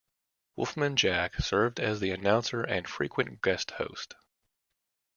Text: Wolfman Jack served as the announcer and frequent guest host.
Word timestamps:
Wolfman 0.55 0.95
Jack 0.95 1.35
served 1.35 1.79
as 1.79 1.99
the 1.99 2.09
announcer 2.09 2.63
and 2.63 2.87
frequent 2.89 3.39
guest 3.43 3.69
host. 3.69 4.15